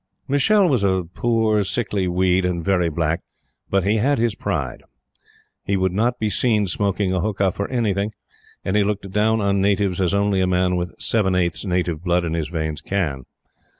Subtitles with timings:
[0.27, 3.21] Michele was a poor, sickly weed and very black;
[3.69, 4.81] but he had his pride.
[5.63, 8.11] He would not be seen smoking a huqa for anything;
[8.65, 12.25] and he looked down on natives as only a man with seven eighths native blood
[12.25, 13.25] in his veins can.